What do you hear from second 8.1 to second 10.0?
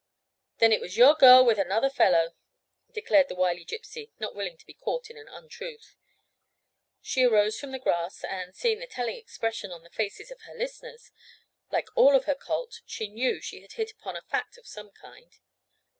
and, seeing the telling expression on the